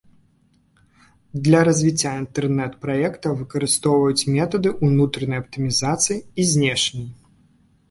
Для 1.47 1.59
развіцця 1.69 2.13
інтэрнэт-праекта 2.21 3.35
выкарыстоўваюць 3.43 4.27
метады 4.39 4.69
ўнутранай 4.89 5.39
аптымізацыі 5.45 6.19
і 6.39 6.51
знешняй. 6.57 7.09